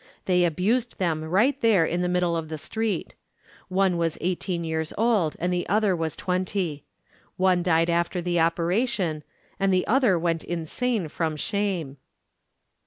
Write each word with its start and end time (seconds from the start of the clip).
They 0.25 0.45
abused 0.45 0.97
them 0.97 1.23
right 1.23 1.61
there 1.61 1.85
in 1.85 2.01
the 2.01 2.09
middle 2.09 2.35
of 2.35 2.49
the 2.49 2.57
street. 2.57 3.13
One 3.67 3.97
was 3.97 4.17
eighteen 4.19 4.63
years 4.63 4.91
old 4.97 5.35
and 5.37 5.53
the 5.53 5.69
other 5.69 5.95
was 5.95 6.15
twenty. 6.15 6.85
One 7.37 7.61
died 7.61 7.87
after 7.87 8.19
the 8.19 8.39
operation 8.39 9.23
and 9.59 9.71
the 9.71 9.85
other 9.85 10.17
went 10.17 10.43
insane 10.43 11.07
from 11.07 11.35
shame. 11.35 11.97